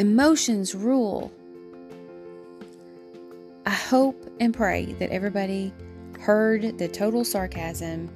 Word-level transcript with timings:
Emotions 0.00 0.74
rule. 0.74 1.30
I 3.66 3.74
hope 3.74 4.16
and 4.40 4.54
pray 4.54 4.94
that 4.94 5.10
everybody 5.10 5.74
heard 6.18 6.78
the 6.78 6.88
total 6.88 7.22
sarcasm 7.22 8.08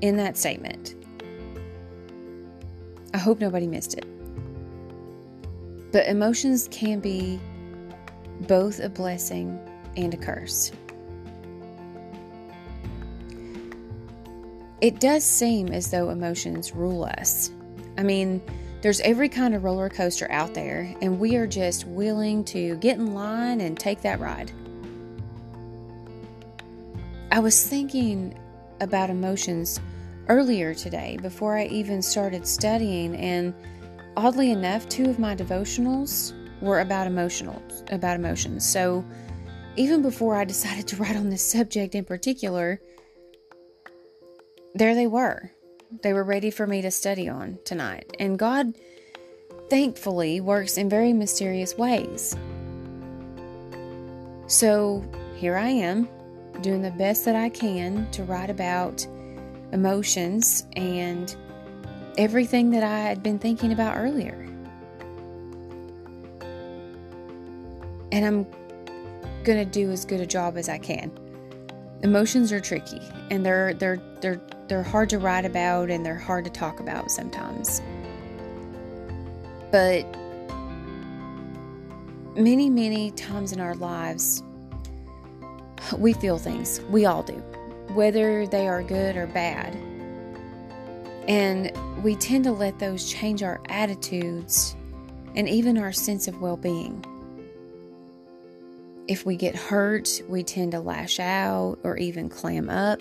in 0.00 0.16
that 0.16 0.36
statement. 0.36 0.94
I 3.12 3.18
hope 3.18 3.40
nobody 3.40 3.66
missed 3.66 3.94
it. 3.94 4.06
But 5.90 6.06
emotions 6.06 6.68
can 6.70 7.00
be 7.00 7.40
both 8.42 8.78
a 8.78 8.88
blessing 8.88 9.58
and 9.96 10.14
a 10.14 10.16
curse. 10.16 10.70
It 14.80 15.00
does 15.00 15.24
seem 15.24 15.70
as 15.70 15.90
though 15.90 16.10
emotions 16.10 16.76
rule 16.76 17.06
us. 17.18 17.50
I 17.96 18.04
mean, 18.04 18.40
there's 18.80 19.00
every 19.00 19.28
kind 19.28 19.54
of 19.54 19.64
roller 19.64 19.88
coaster 19.88 20.30
out 20.30 20.54
there, 20.54 20.94
and 21.02 21.18
we 21.18 21.36
are 21.36 21.46
just 21.46 21.86
willing 21.86 22.44
to 22.44 22.76
get 22.76 22.98
in 22.98 23.14
line 23.14 23.60
and 23.60 23.78
take 23.78 24.02
that 24.02 24.20
ride. 24.20 24.52
I 27.32 27.40
was 27.40 27.66
thinking 27.66 28.38
about 28.80 29.10
emotions 29.10 29.80
earlier 30.28 30.74
today 30.74 31.18
before 31.20 31.58
I 31.58 31.66
even 31.66 32.02
started 32.02 32.46
studying, 32.46 33.16
and 33.16 33.52
oddly 34.16 34.50
enough, 34.50 34.88
two 34.88 35.10
of 35.10 35.18
my 35.18 35.34
devotionals 35.34 36.32
were 36.60 36.80
about 36.80 37.06
emotional 37.06 37.62
about 37.90 38.16
emotions. 38.16 38.64
So 38.64 39.04
even 39.76 40.02
before 40.02 40.36
I 40.36 40.44
decided 40.54 40.86
to 40.88 40.96
write 40.96 41.16
on 41.16 41.30
this 41.30 41.42
subject 41.42 41.94
in 41.94 42.04
particular, 42.04 42.80
there 44.74 44.94
they 44.94 45.06
were. 45.06 45.50
They 45.90 46.12
were 46.12 46.24
ready 46.24 46.50
for 46.50 46.66
me 46.66 46.82
to 46.82 46.90
study 46.90 47.28
on 47.28 47.58
tonight. 47.64 48.14
And 48.18 48.38
God, 48.38 48.74
thankfully, 49.70 50.40
works 50.40 50.76
in 50.76 50.88
very 50.88 51.12
mysterious 51.12 51.76
ways. 51.78 52.36
So 54.46 55.02
here 55.36 55.56
I 55.56 55.68
am, 55.68 56.08
doing 56.60 56.82
the 56.82 56.90
best 56.90 57.24
that 57.24 57.36
I 57.36 57.48
can 57.48 58.10
to 58.10 58.22
write 58.24 58.50
about 58.50 59.06
emotions 59.72 60.66
and 60.76 61.34
everything 62.18 62.70
that 62.70 62.82
I 62.82 62.98
had 62.98 63.22
been 63.22 63.38
thinking 63.38 63.72
about 63.72 63.96
earlier. 63.96 64.44
And 68.12 68.24
I'm 68.26 68.46
going 69.44 69.58
to 69.58 69.64
do 69.64 69.90
as 69.90 70.04
good 70.04 70.20
a 70.20 70.26
job 70.26 70.58
as 70.58 70.68
I 70.68 70.78
can. 70.78 71.10
Emotions 72.02 72.52
are 72.52 72.60
tricky 72.60 73.00
and 73.30 73.44
they're 73.44 73.74
they're 73.74 74.00
they're 74.20 74.40
they're 74.68 74.82
hard 74.82 75.08
to 75.10 75.18
write 75.18 75.44
about 75.44 75.90
and 75.90 76.04
they're 76.04 76.14
hard 76.14 76.44
to 76.44 76.50
talk 76.50 76.80
about 76.80 77.10
sometimes. 77.10 77.80
But 79.70 80.04
many, 82.36 82.70
many 82.70 83.10
times 83.12 83.52
in 83.52 83.60
our 83.60 83.74
lives, 83.74 84.42
we 85.96 86.12
feel 86.12 86.38
things. 86.38 86.80
We 86.90 87.06
all 87.06 87.22
do, 87.22 87.34
whether 87.94 88.46
they 88.46 88.68
are 88.68 88.82
good 88.82 89.16
or 89.16 89.26
bad. 89.26 89.74
And 91.26 91.72
we 92.02 92.14
tend 92.16 92.44
to 92.44 92.52
let 92.52 92.78
those 92.78 93.10
change 93.10 93.42
our 93.42 93.60
attitudes 93.68 94.74
and 95.34 95.48
even 95.48 95.76
our 95.76 95.92
sense 95.92 96.26
of 96.28 96.40
well 96.40 96.56
being. 96.56 97.04
If 99.08 99.24
we 99.24 99.36
get 99.36 99.54
hurt, 99.54 100.22
we 100.28 100.42
tend 100.42 100.72
to 100.72 100.80
lash 100.80 101.18
out 101.18 101.78
or 101.82 101.96
even 101.96 102.28
clam 102.28 102.68
up. 102.68 103.00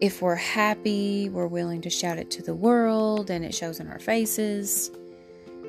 If 0.00 0.22
we're 0.22 0.36
happy, 0.36 1.28
we're 1.28 1.48
willing 1.48 1.80
to 1.80 1.90
shout 1.90 2.18
it 2.18 2.30
to 2.32 2.42
the 2.42 2.54
world 2.54 3.30
and 3.30 3.44
it 3.44 3.52
shows 3.52 3.80
in 3.80 3.88
our 3.88 3.98
faces. 3.98 4.92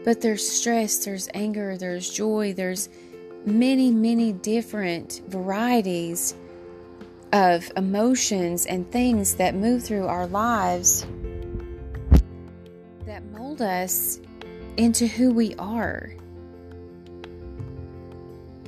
But 0.05 0.22
there's 0.22 0.47
stress, 0.47 1.03
there's 1.03 1.30
anger, 1.33 1.77
there's 1.77 2.12
joy, 2.12 2.53
there's 2.53 2.90
many, 3.45 3.90
many 3.90 4.34
different 4.34 5.23
varieties 5.28 6.35
of 7.34 7.72
emotions 7.75 8.67
and 8.67 8.90
things 8.91 9.35
that 9.35 9.56
move 9.56 9.84
through 9.84 10.06
our 10.06 10.28
lives 10.28 11.07
that 13.06 13.23
mold 13.31 13.63
us 13.63 14.19
into 14.78 15.07
who 15.07 15.31
we 15.31 15.56
are. 15.56 16.11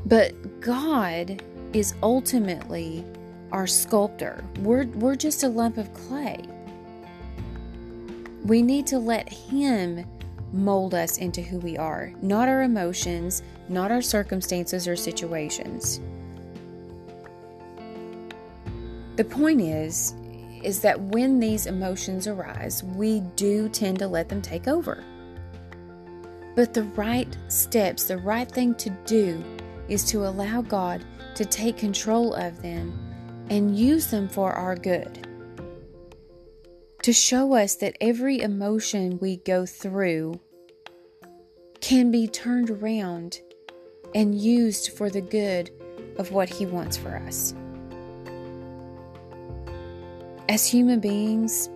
But 0.07 0.59
God 0.59 1.43
is 1.73 1.93
ultimately 2.01 3.05
our 3.51 3.67
sculptor. 3.67 4.43
We're, 4.59 4.85
we're 4.87 5.15
just 5.15 5.43
a 5.43 5.49
lump 5.49 5.77
of 5.77 5.93
clay. 5.93 6.43
We 8.43 8.61
need 8.61 8.87
to 8.87 8.99
let 8.99 9.29
Him 9.29 10.05
mold 10.53 10.93
us 10.93 11.17
into 11.17 11.41
who 11.41 11.59
we 11.59 11.77
are, 11.77 12.11
not 12.21 12.47
our 12.47 12.63
emotions, 12.63 13.43
not 13.69 13.91
our 13.91 14.01
circumstances 14.01 14.87
or 14.87 14.95
situations. 14.95 16.01
The 19.15 19.25
point 19.25 19.61
is 19.61 20.15
is 20.63 20.79
that 20.81 20.99
when 20.99 21.39
these 21.39 21.65
emotions 21.65 22.27
arise, 22.27 22.83
we 22.83 23.21
do 23.35 23.67
tend 23.69 23.97
to 23.99 24.07
let 24.07 24.29
them 24.29 24.41
take 24.41 24.67
over. 24.67 25.03
But 26.55 26.73
the 26.73 26.83
right 26.83 27.35
steps, 27.47 28.03
the 28.03 28.17
right 28.17 28.49
thing 28.49 28.75
to 28.75 28.89
do 29.05 29.43
is 29.87 30.03
to 30.05 30.27
allow 30.27 30.61
God 30.61 31.03
to 31.35 31.45
take 31.45 31.77
control 31.77 32.33
of 32.35 32.61
them 32.61 33.10
and 33.51 33.77
use 33.77 34.07
them 34.07 34.29
for 34.29 34.53
our 34.53 34.77
good. 34.77 35.27
To 37.03 37.11
show 37.11 37.53
us 37.53 37.75
that 37.75 37.97
every 37.99 38.39
emotion 38.39 39.19
we 39.19 39.37
go 39.37 39.65
through 39.65 40.39
can 41.81 42.11
be 42.11 42.29
turned 42.29 42.69
around 42.69 43.41
and 44.15 44.33
used 44.33 44.93
for 44.93 45.09
the 45.09 45.19
good 45.19 45.69
of 46.17 46.31
what 46.31 46.47
He 46.47 46.65
wants 46.65 46.95
for 46.95 47.17
us. 47.17 47.53
As 50.47 50.65
human 50.65 51.01
beings, 51.01 51.69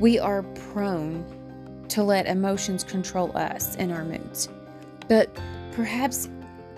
we 0.00 0.18
are 0.18 0.42
prone 0.72 1.24
to 1.88 2.02
let 2.02 2.26
emotions 2.26 2.82
control 2.82 3.30
us 3.36 3.76
and 3.76 3.92
our 3.92 4.04
moods. 4.04 4.48
But 5.06 5.38
perhaps 5.70 6.28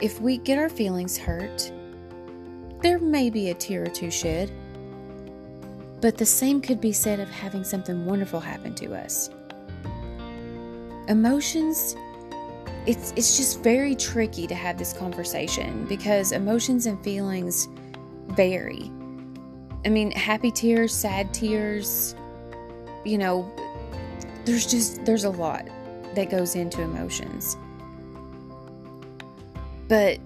if 0.02 0.20
we 0.20 0.36
get 0.36 0.58
our 0.58 0.68
feelings 0.68 1.16
hurt, 1.16 1.72
there 2.82 2.98
may 2.98 3.30
be 3.30 3.50
a 3.50 3.54
tear 3.54 3.84
or 3.84 3.88
two 3.88 4.10
shed. 4.10 4.50
But 6.00 6.18
the 6.18 6.26
same 6.26 6.60
could 6.60 6.80
be 6.80 6.92
said 6.92 7.20
of 7.20 7.28
having 7.30 7.64
something 7.64 8.04
wonderful 8.04 8.38
happen 8.38 8.74
to 8.76 8.94
us. 8.94 9.30
Emotions, 11.08 11.96
it's, 12.86 13.12
it's 13.16 13.36
just 13.36 13.62
very 13.62 13.94
tricky 13.94 14.46
to 14.46 14.54
have 14.54 14.76
this 14.76 14.92
conversation 14.92 15.86
because 15.86 16.32
emotions 16.32 16.86
and 16.86 17.02
feelings 17.02 17.68
vary. 18.28 18.90
I 19.84 19.88
mean, 19.88 20.10
happy 20.10 20.50
tears, 20.50 20.92
sad 20.94 21.32
tears, 21.32 22.14
you 23.04 23.18
know, 23.18 23.50
there's 24.44 24.66
just, 24.66 25.04
there's 25.04 25.24
a 25.24 25.30
lot 25.30 25.66
that 26.14 26.30
goes 26.30 26.56
into 26.56 26.82
emotions. 26.82 27.56
But 29.88 30.18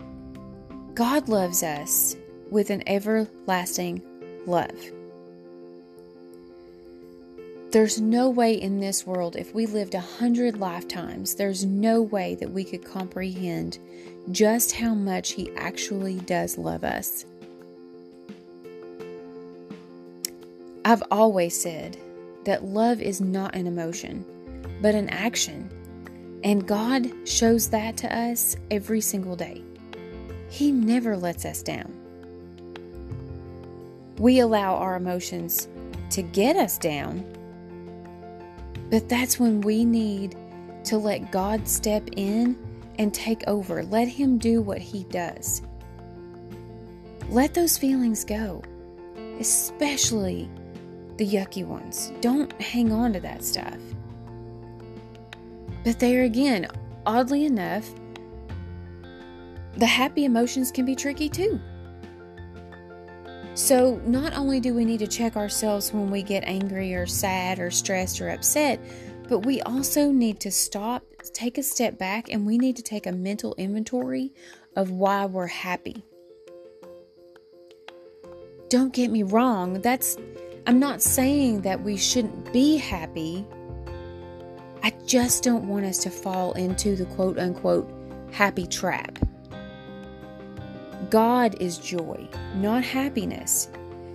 God 0.94 1.28
loves 1.28 1.62
us 1.62 2.16
with 2.50 2.70
an 2.70 2.82
everlasting 2.86 4.02
love. 4.46 4.92
There's 7.70 8.00
no 8.00 8.28
way 8.28 8.54
in 8.54 8.80
this 8.80 9.06
world, 9.06 9.36
if 9.36 9.54
we 9.54 9.66
lived 9.66 9.94
a 9.94 10.00
hundred 10.00 10.58
lifetimes, 10.58 11.36
there's 11.36 11.64
no 11.64 12.02
way 12.02 12.34
that 12.34 12.50
we 12.50 12.64
could 12.64 12.84
comprehend 12.84 13.78
just 14.32 14.72
how 14.72 14.92
much 14.92 15.32
He 15.32 15.54
actually 15.56 16.16
does 16.20 16.58
love 16.58 16.82
us. 16.82 17.24
I've 20.84 21.02
always 21.12 21.60
said 21.60 21.96
that 22.44 22.64
love 22.64 23.00
is 23.00 23.20
not 23.20 23.54
an 23.54 23.68
emotion, 23.68 24.24
but 24.82 24.96
an 24.96 25.08
action. 25.10 25.70
And 26.42 26.66
God 26.66 27.08
shows 27.24 27.70
that 27.70 27.96
to 27.98 28.12
us 28.16 28.56
every 28.72 29.00
single 29.00 29.36
day. 29.36 29.62
He 30.48 30.72
never 30.72 31.16
lets 31.16 31.44
us 31.44 31.62
down. 31.62 31.94
We 34.20 34.40
allow 34.40 34.74
our 34.74 34.96
emotions 34.96 35.66
to 36.10 36.20
get 36.20 36.54
us 36.54 36.76
down, 36.76 37.24
but 38.90 39.08
that's 39.08 39.40
when 39.40 39.62
we 39.62 39.86
need 39.86 40.36
to 40.84 40.98
let 40.98 41.32
God 41.32 41.66
step 41.66 42.06
in 42.16 42.58
and 42.98 43.14
take 43.14 43.42
over. 43.46 43.82
Let 43.82 44.08
Him 44.08 44.36
do 44.36 44.60
what 44.60 44.76
He 44.76 45.04
does. 45.04 45.62
Let 47.30 47.54
those 47.54 47.78
feelings 47.78 48.22
go, 48.26 48.62
especially 49.38 50.50
the 51.16 51.26
yucky 51.26 51.64
ones. 51.64 52.12
Don't 52.20 52.52
hang 52.60 52.92
on 52.92 53.14
to 53.14 53.20
that 53.20 53.42
stuff. 53.42 53.78
But 55.82 55.98
there 55.98 56.24
again, 56.24 56.68
oddly 57.06 57.46
enough, 57.46 57.88
the 59.78 59.86
happy 59.86 60.26
emotions 60.26 60.70
can 60.70 60.84
be 60.84 60.94
tricky 60.94 61.30
too. 61.30 61.58
So, 63.54 64.00
not 64.06 64.32
only 64.36 64.60
do 64.60 64.74
we 64.74 64.84
need 64.84 64.98
to 65.00 65.06
check 65.06 65.36
ourselves 65.36 65.92
when 65.92 66.10
we 66.10 66.22
get 66.22 66.44
angry 66.44 66.94
or 66.94 67.06
sad 67.06 67.58
or 67.58 67.70
stressed 67.70 68.20
or 68.20 68.30
upset, 68.30 68.80
But 69.30 69.46
we 69.46 69.62
also 69.62 70.10
need 70.10 70.40
to 70.40 70.50
stop, 70.50 71.04
take 71.32 71.56
a 71.56 71.62
step 71.62 71.96
back, 71.96 72.32
and 72.32 72.44
we 72.44 72.58
need 72.58 72.74
to 72.76 72.82
take 72.82 73.06
a 73.06 73.12
mental 73.12 73.54
inventory 73.58 74.32
of 74.74 74.90
why 74.90 75.24
we're 75.26 75.46
happy. 75.46 76.04
Don't 78.68 78.92
get 78.92 79.08
me 79.12 79.22
wrong, 79.22 79.80
that's 79.82 80.16
I'm 80.66 80.80
not 80.80 81.00
saying 81.00 81.60
that 81.62 81.80
we 81.84 81.96
shouldn't 81.96 82.52
be 82.52 82.76
happy. 82.76 83.46
I 84.82 84.92
just 85.06 85.44
don't 85.44 85.68
want 85.68 85.84
us 85.84 85.98
to 85.98 86.10
fall 86.10 86.52
into 86.54 86.96
the 86.96 87.06
quote 87.06 87.38
unquote 87.38 87.88
happy 88.32 88.66
trap. 88.66 89.16
God 91.10 91.60
is 91.60 91.76
joy, 91.76 92.28
not 92.54 92.84
happiness. 92.84 93.68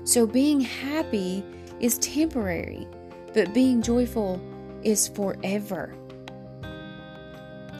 So 0.05 0.25
being 0.25 0.61
happy 0.61 1.43
is 1.81 1.97
temporary, 1.97 2.87
but 3.33 3.53
being 3.53 3.81
joyful 3.81 4.41
is 4.81 5.09
forever. 5.09 5.93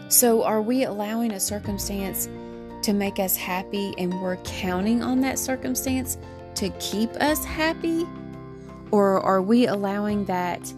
So, 0.09 0.43
are 0.43 0.61
we 0.61 0.83
allowing 0.83 1.31
a 1.31 1.39
circumstance 1.39 2.27
to 2.83 2.93
make 2.93 3.17
us 3.17 3.35
happy 3.35 3.93
and 3.97 4.21
we're 4.21 4.37
counting 4.37 5.01
on 5.01 5.21
that 5.21 5.39
circumstance 5.39 6.17
to 6.55 6.69
keep 6.79 7.09
us 7.15 7.43
happy? 7.43 8.05
Or 8.91 9.21
are 9.21 9.41
we 9.41 9.67
allowing 9.67 10.25
that 10.25 10.71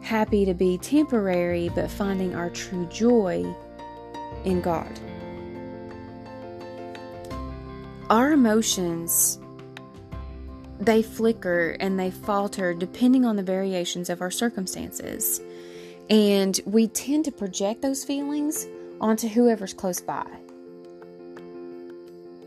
happy 0.00 0.44
to 0.46 0.54
be 0.54 0.78
temporary 0.78 1.70
but 1.74 1.90
finding 1.90 2.34
our 2.34 2.50
true 2.50 2.86
joy 2.86 3.54
in 4.44 4.60
God? 4.62 4.98
Our 8.12 8.32
emotions 8.32 9.40
they 10.78 11.02
flicker 11.02 11.78
and 11.80 11.98
they 11.98 12.10
falter 12.10 12.74
depending 12.74 13.24
on 13.24 13.36
the 13.36 13.42
variations 13.42 14.10
of 14.10 14.20
our 14.20 14.30
circumstances. 14.30 15.40
And 16.10 16.60
we 16.66 16.88
tend 16.88 17.24
to 17.24 17.32
project 17.32 17.80
those 17.80 18.04
feelings 18.04 18.66
onto 19.00 19.28
whoever's 19.28 19.72
close 19.72 20.02
by. 20.02 20.26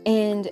And 0.06 0.50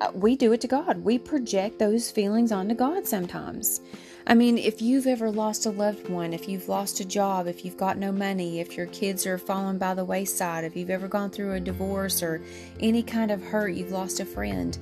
uh, 0.00 0.10
we 0.14 0.34
do 0.34 0.52
it 0.52 0.60
to 0.62 0.66
God. 0.66 1.04
We 1.04 1.16
project 1.16 1.78
those 1.78 2.10
feelings 2.10 2.50
onto 2.50 2.74
God 2.74 3.06
sometimes. 3.06 3.80
I 4.26 4.34
mean, 4.34 4.56
if 4.56 4.80
you've 4.80 5.06
ever 5.06 5.30
lost 5.30 5.66
a 5.66 5.70
loved 5.70 6.08
one, 6.08 6.32
if 6.32 6.48
you've 6.48 6.68
lost 6.68 6.98
a 7.00 7.04
job, 7.04 7.46
if 7.46 7.62
you've 7.62 7.76
got 7.76 7.98
no 7.98 8.10
money, 8.10 8.58
if 8.58 8.74
your 8.74 8.86
kids 8.86 9.26
are 9.26 9.36
falling 9.36 9.76
by 9.76 9.92
the 9.92 10.04
wayside, 10.04 10.64
if 10.64 10.74
you've 10.74 10.88
ever 10.88 11.08
gone 11.08 11.28
through 11.28 11.52
a 11.52 11.60
divorce 11.60 12.22
or 12.22 12.42
any 12.80 13.02
kind 13.02 13.30
of 13.30 13.42
hurt, 13.42 13.74
you've 13.74 13.92
lost 13.92 14.20
a 14.20 14.24
friend. 14.24 14.78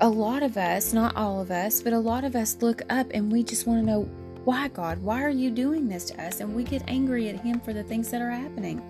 A 0.00 0.08
lot 0.08 0.42
of 0.42 0.56
us, 0.56 0.94
not 0.94 1.14
all 1.16 1.42
of 1.42 1.50
us, 1.50 1.82
but 1.82 1.92
a 1.92 1.98
lot 1.98 2.24
of 2.24 2.34
us 2.34 2.56
look 2.62 2.80
up 2.88 3.08
and 3.12 3.30
we 3.30 3.42
just 3.42 3.66
want 3.66 3.80
to 3.80 3.86
know, 3.86 4.02
why, 4.44 4.68
God? 4.68 4.98
Why 5.02 5.22
are 5.22 5.30
you 5.30 5.50
doing 5.50 5.86
this 5.86 6.06
to 6.06 6.20
us? 6.20 6.40
And 6.40 6.54
we 6.54 6.64
get 6.64 6.82
angry 6.88 7.28
at 7.28 7.38
Him 7.38 7.60
for 7.60 7.74
the 7.74 7.84
things 7.84 8.10
that 8.10 8.22
are 8.22 8.30
happening. 8.30 8.82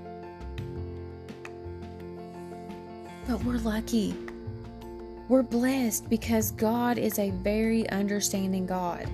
But 3.28 3.42
we're 3.44 3.58
lucky. 3.58 4.14
We're 5.28 5.42
blessed 5.42 6.10
because 6.10 6.50
God 6.50 6.98
is 6.98 7.18
a 7.18 7.30
very 7.30 7.88
understanding 7.90 8.66
God, 8.66 9.08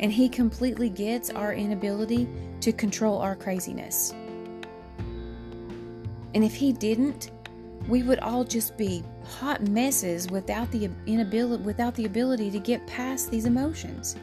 and 0.00 0.10
He 0.10 0.28
completely 0.28 0.88
gets 0.88 1.30
our 1.30 1.52
inability 1.52 2.26
to 2.62 2.72
control 2.72 3.18
our 3.18 3.36
craziness. 3.36 4.14
And 6.34 6.42
if 6.42 6.54
He 6.54 6.72
didn't, 6.72 7.30
we 7.86 8.02
would 8.02 8.18
all 8.20 8.44
just 8.44 8.78
be 8.78 9.04
hot 9.24 9.60
messes 9.68 10.30
without 10.30 10.70
the 10.70 10.90
inability 11.06 11.62
without 11.62 11.94
the 11.96 12.06
ability 12.06 12.50
to 12.50 12.58
get 12.58 12.86
past 12.86 13.30
these 13.30 13.44
emotions. 13.44 14.16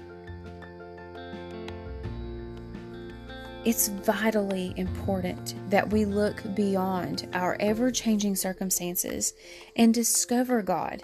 It's 3.66 3.90
vitally 3.90 4.74
important 4.78 5.54
that 5.70 5.88
we 5.90 6.06
look 6.06 6.42
beyond 6.56 7.28
our 7.34 7.58
ever 7.60 7.92
changing 7.92 8.38
circumstances 8.38 9.34
and 9.76 9.94
discover 9.94 10.62
God 10.62 11.04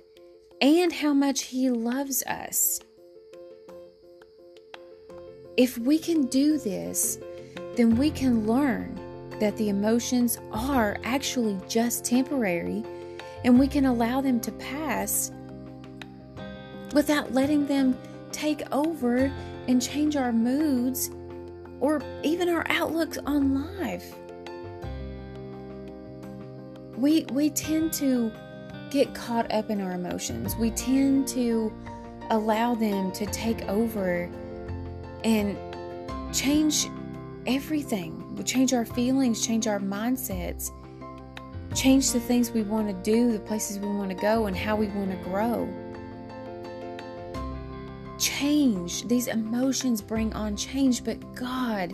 and 0.62 0.92
how 0.92 1.14
much 1.14 1.44
He 1.44 1.70
loves 1.70 2.24
us. 2.24 2.80
If 5.58 5.78
we 5.78 5.98
can 5.98 6.26
do 6.28 6.58
this, 6.58 7.20
then 7.76 7.96
we 7.96 8.12
can 8.12 8.46
learn 8.46 9.00
that 9.40 9.56
the 9.58 9.70
emotions 9.70 10.40
are 10.52 10.98
actually 11.04 11.58
just 11.68 12.06
temporary 12.06 12.84
and 13.44 13.60
we 13.60 13.68
can 13.68 13.86
allow 13.86 14.22
them 14.22 14.40
to 14.42 14.52
pass 14.54 15.32
without 16.94 17.34
letting 17.34 17.66
them 17.68 17.98
take 18.32 18.64
over 18.72 19.32
and 19.68 19.82
change 19.82 20.16
our 20.16 20.32
moods 20.32 21.12
or 21.80 22.02
even 22.24 22.50
our 22.50 22.66
outlooks 22.70 23.18
on 23.26 23.80
life. 23.80 24.16
We, 26.98 27.26
we 27.32 27.50
tend 27.50 27.92
to 27.94 28.32
get 28.96 29.14
caught 29.14 29.52
up 29.52 29.70
in 29.70 29.82
our 29.82 29.92
emotions. 29.92 30.56
We 30.56 30.72
tend 30.72 31.28
to 31.30 31.72
allow 32.30 32.76
them 32.76 33.12
to 33.12 33.26
take 33.26 33.62
over 33.64 34.30
and 35.26 35.58
change 36.34 36.88
everything. 37.46 38.36
We 38.36 38.44
change 38.44 38.74
our 38.74 38.86
feelings, 38.86 39.46
change 39.46 39.68
our 39.68 39.80
mindsets, 39.80 40.72
change 41.76 42.12
the 42.12 42.22
things 42.22 42.52
we 42.52 42.64
want 42.64 42.88
to 42.88 42.94
do, 43.12 43.34
the 43.34 43.40
places 43.40 43.80
we 43.80 43.88
want 43.88 44.12
to 44.12 44.16
go, 44.16 44.46
and 44.46 44.56
how 44.56 44.78
we 44.78 44.88
want 44.88 45.12
to 45.12 45.18
grow. 45.30 45.68
Change. 48.18 49.10
These 49.10 49.28
emotions 49.28 50.02
bring 50.02 50.32
on 50.34 50.56
change, 50.56 51.04
but 51.04 51.36
God, 51.36 51.94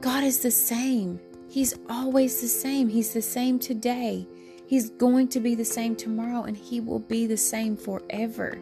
God 0.00 0.22
is 0.22 0.38
the 0.38 0.52
same. 0.52 1.18
He's 1.48 1.74
always 1.90 2.40
the 2.40 2.48
same. 2.48 2.88
He's 2.88 3.12
the 3.12 3.22
same 3.22 3.58
today. 3.58 4.28
He's 4.66 4.90
going 4.90 5.28
to 5.28 5.40
be 5.40 5.54
the 5.54 5.64
same 5.64 5.94
tomorrow, 5.94 6.42
and 6.42 6.56
He 6.56 6.80
will 6.80 6.98
be 6.98 7.26
the 7.26 7.36
same 7.36 7.76
forever. 7.76 8.58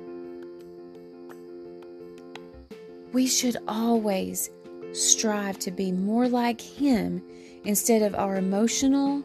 We 3.13 3.27
should 3.27 3.57
always 3.67 4.51
strive 4.93 5.59
to 5.61 5.71
be 5.71 5.93
more 5.93 6.29
like 6.29 6.61
Him 6.61 7.23
instead 7.65 8.03
of 8.03 8.15
our 8.15 8.37
emotional, 8.37 9.23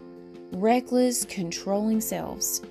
reckless, 0.54 1.26
controlling 1.26 2.00
selves. 2.00 2.62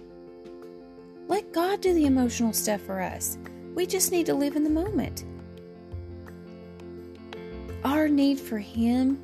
Let 1.26 1.52
God 1.52 1.82
do 1.82 1.92
the 1.92 2.06
emotional 2.06 2.54
stuff 2.54 2.80
for 2.80 3.00
us. 3.00 3.36
We 3.74 3.84
just 3.84 4.10
need 4.10 4.26
to 4.26 4.34
live 4.34 4.56
in 4.56 4.64
the 4.64 4.70
moment. 4.70 5.24
Our 7.84 8.08
need 8.08 8.40
for 8.40 8.58
Him 8.58 9.22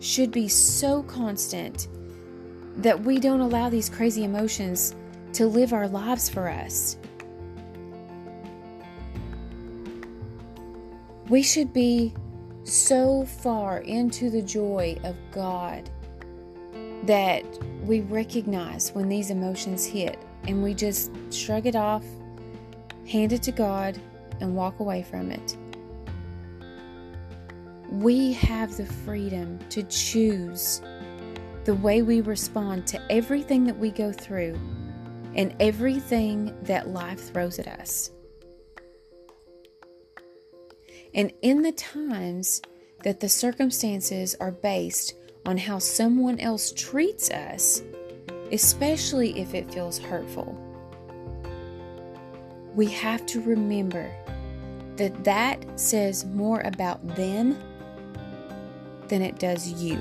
should 0.00 0.32
be 0.32 0.48
so 0.48 1.04
constant 1.04 1.88
that 2.76 3.00
we 3.00 3.18
don't 3.18 3.40
allow 3.40 3.68
these 3.68 3.88
crazy 3.88 4.24
emotions 4.24 4.94
to 5.32 5.46
live 5.46 5.72
our 5.72 5.88
lives 5.88 6.28
for 6.28 6.48
us. 6.48 6.96
We 11.28 11.42
should 11.42 11.72
be 11.72 12.14
so 12.64 13.24
far 13.24 13.78
into 13.78 14.30
the 14.30 14.42
joy 14.42 14.98
of 15.04 15.16
God 15.32 15.88
that 17.04 17.44
we 17.82 18.00
recognize 18.00 18.92
when 18.92 19.08
these 19.08 19.30
emotions 19.30 19.84
hit 19.84 20.18
and 20.46 20.62
we 20.62 20.74
just 20.74 21.10
shrug 21.32 21.66
it 21.66 21.76
off, 21.76 22.04
hand 23.08 23.32
it 23.32 23.42
to 23.42 23.52
God, 23.52 23.98
and 24.40 24.54
walk 24.54 24.80
away 24.80 25.02
from 25.02 25.30
it. 25.30 25.56
We 27.90 28.32
have 28.34 28.76
the 28.76 28.86
freedom 28.86 29.58
to 29.70 29.82
choose 29.84 30.82
the 31.66 31.74
way 31.74 32.00
we 32.00 32.20
respond 32.20 32.86
to 32.86 33.12
everything 33.12 33.64
that 33.64 33.76
we 33.76 33.90
go 33.90 34.12
through 34.12 34.56
and 35.34 35.52
everything 35.58 36.56
that 36.62 36.88
life 36.88 37.32
throws 37.32 37.58
at 37.58 37.66
us. 37.66 38.12
And 41.12 41.32
in 41.42 41.62
the 41.62 41.72
times 41.72 42.62
that 43.02 43.18
the 43.18 43.28
circumstances 43.28 44.36
are 44.38 44.52
based 44.52 45.14
on 45.44 45.58
how 45.58 45.80
someone 45.80 46.38
else 46.38 46.70
treats 46.70 47.30
us, 47.30 47.82
especially 48.52 49.36
if 49.40 49.52
it 49.52 49.72
feels 49.74 49.98
hurtful, 49.98 50.56
we 52.76 52.86
have 52.86 53.26
to 53.26 53.40
remember 53.40 54.08
that 54.94 55.24
that 55.24 55.64
says 55.80 56.24
more 56.26 56.60
about 56.60 57.04
them 57.16 57.58
than 59.08 59.20
it 59.20 59.40
does 59.40 59.82
you. 59.82 60.00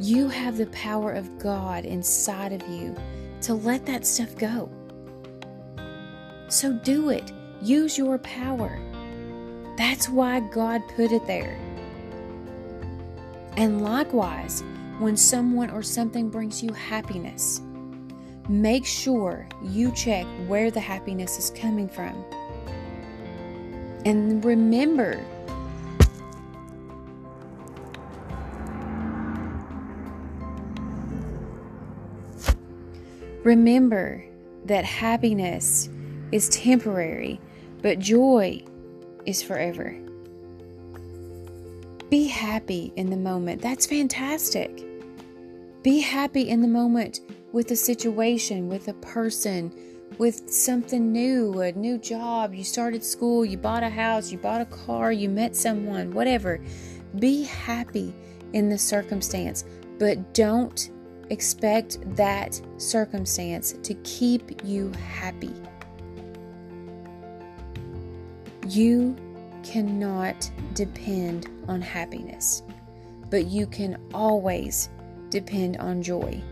You 0.00 0.28
have 0.28 0.56
the 0.56 0.66
power 0.66 1.12
of 1.12 1.38
God 1.38 1.84
inside 1.84 2.52
of 2.52 2.66
you 2.68 2.94
to 3.42 3.54
let 3.54 3.84
that 3.86 4.06
stuff 4.06 4.36
go. 4.36 4.70
So 6.48 6.72
do 6.72 7.10
it. 7.10 7.32
Use 7.60 7.98
your 7.98 8.18
power. 8.18 8.78
That's 9.76 10.08
why 10.08 10.40
God 10.40 10.82
put 10.94 11.10
it 11.10 11.26
there. 11.26 11.58
And 13.56 13.82
likewise, 13.82 14.62
when 15.00 15.16
someone 15.16 15.70
or 15.70 15.82
something 15.82 16.30
brings 16.30 16.62
you 16.62 16.72
happiness, 16.72 17.60
make 18.48 18.86
sure 18.86 19.48
you 19.64 19.92
check 19.92 20.26
where 20.46 20.70
the 20.70 20.80
happiness 20.80 21.38
is 21.38 21.50
coming 21.50 21.88
from. 21.88 22.24
And 24.04 24.44
remember 24.44 25.20
Remember 33.48 34.22
that 34.66 34.84
happiness 34.84 35.88
is 36.32 36.50
temporary, 36.50 37.40
but 37.80 37.98
joy 37.98 38.62
is 39.24 39.42
forever. 39.42 39.98
Be 42.10 42.26
happy 42.26 42.92
in 42.96 43.08
the 43.08 43.16
moment. 43.16 43.62
That's 43.62 43.86
fantastic. 43.86 44.84
Be 45.82 45.98
happy 45.98 46.50
in 46.50 46.60
the 46.60 46.68
moment 46.68 47.20
with 47.52 47.70
a 47.70 47.76
situation, 47.76 48.68
with 48.68 48.88
a 48.88 48.92
person, 48.92 49.72
with 50.18 50.50
something 50.50 51.10
new, 51.10 51.62
a 51.62 51.72
new 51.72 51.96
job. 51.96 52.52
You 52.52 52.64
started 52.64 53.02
school, 53.02 53.46
you 53.46 53.56
bought 53.56 53.82
a 53.82 53.88
house, 53.88 54.30
you 54.30 54.36
bought 54.36 54.60
a 54.60 54.66
car, 54.66 55.10
you 55.10 55.30
met 55.30 55.56
someone, 55.56 56.10
whatever. 56.10 56.60
Be 57.18 57.44
happy 57.44 58.14
in 58.52 58.68
the 58.68 58.76
circumstance, 58.76 59.64
but 59.98 60.34
don't 60.34 60.90
expect 61.30 61.98
that 62.16 62.60
circumstance 62.76 63.72
to 63.82 63.94
keep 63.94 64.64
you 64.64 64.92
happy. 64.92 65.54
You 68.68 69.16
cannot 69.62 70.50
depend 70.74 71.48
on 71.68 71.80
happiness, 71.80 72.62
but 73.30 73.46
you 73.46 73.66
can 73.66 73.98
always 74.14 74.88
depend 75.30 75.76
on 75.78 76.02
joy. 76.02 76.42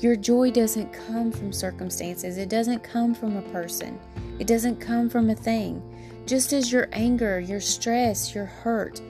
Your 0.00 0.14
joy 0.14 0.52
doesn't 0.52 0.92
come 0.92 1.32
from 1.32 1.52
circumstances, 1.52 2.38
it 2.38 2.48
doesn't 2.48 2.84
come 2.84 3.14
from 3.14 3.36
a 3.36 3.42
person, 3.50 3.98
it 4.38 4.46
doesn't 4.46 4.80
come 4.80 5.08
from 5.08 5.30
a 5.30 5.34
thing. 5.34 5.82
Just 6.26 6.52
as 6.52 6.70
your 6.70 6.88
anger, 6.92 7.40
your 7.40 7.60
stress, 7.60 8.34
your 8.34 8.44
hurt, 8.44 9.00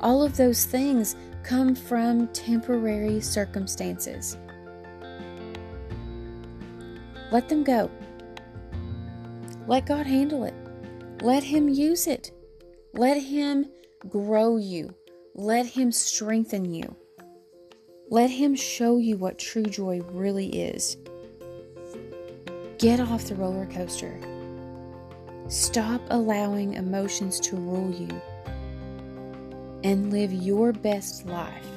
all 0.00 0.22
of 0.22 0.36
those 0.36 0.64
things 0.66 1.16
come 1.44 1.74
from 1.74 2.26
temporary 2.28 3.20
circumstances. 3.20 4.38
Let 7.30 7.48
them 7.48 7.62
go. 7.62 7.90
Let 9.66 9.86
God 9.86 10.06
handle 10.06 10.44
it. 10.44 10.54
Let 11.20 11.42
Him 11.42 11.68
use 11.68 12.06
it. 12.06 12.32
Let 12.94 13.18
Him 13.18 13.66
grow 14.08 14.56
you. 14.56 14.94
Let 15.34 15.66
Him 15.66 15.92
strengthen 15.92 16.72
you. 16.72 16.96
Let 18.08 18.30
Him 18.30 18.54
show 18.54 18.96
you 18.96 19.16
what 19.18 19.38
true 19.38 19.64
joy 19.64 20.00
really 20.12 20.48
is. 20.48 20.96
Get 22.78 23.00
off 23.00 23.26
the 23.26 23.34
roller 23.34 23.66
coaster. 23.66 24.18
Stop 25.48 26.00
allowing 26.08 26.74
emotions 26.74 27.38
to 27.40 27.56
rule 27.56 27.90
you 27.90 28.08
and 29.84 30.10
live 30.10 30.32
your 30.32 30.72
best 30.72 31.26
life 31.26 31.73